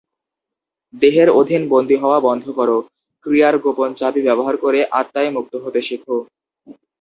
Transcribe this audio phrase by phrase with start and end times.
[0.93, 2.69] দেহের অধীন বন্দী হওয়া বন্ধ কর;
[3.25, 6.03] ক্রিয়ার গোপন চাবি ব্যবহার করে, আত্মায় মুক্ত হতে শেখ।